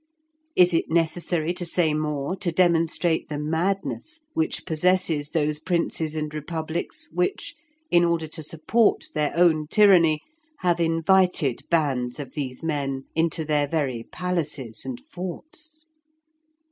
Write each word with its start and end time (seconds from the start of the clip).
Is 0.55 0.73
it 0.73 0.89
necessary 0.89 1.53
to 1.53 1.63
say 1.63 1.93
more 1.93 2.35
to 2.37 2.51
demonstrate 2.51 3.29
the 3.29 3.37
madness 3.37 4.21
which 4.33 4.65
possesses 4.65 5.29
those 5.29 5.59
princes 5.59 6.15
and 6.15 6.33
republics 6.33 7.07
which, 7.11 7.53
in 7.91 8.03
order 8.03 8.27
to 8.27 8.41
support 8.41 9.05
their 9.13 9.31
own 9.37 9.67
tyranny, 9.67 10.21
have 10.61 10.79
invited 10.79 11.61
bands 11.69 12.19
of 12.19 12.33
these 12.33 12.63
men 12.63 13.03
into 13.13 13.45
their 13.45 13.67
very 13.67 14.01
palaces 14.11 14.85
and 14.87 14.99
forts? 14.99 15.85